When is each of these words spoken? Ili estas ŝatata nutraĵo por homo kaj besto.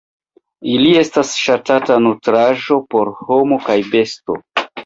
Ili 0.75 0.87
estas 1.01 1.33
ŝatata 1.41 1.99
nutraĵo 2.07 2.81
por 2.95 3.15
homo 3.29 3.63
kaj 3.71 3.81
besto. 3.93 4.43